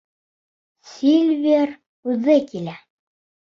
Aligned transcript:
—Сильвер 0.91 1.75
үҙе 2.15 2.41
килә! 2.51 2.77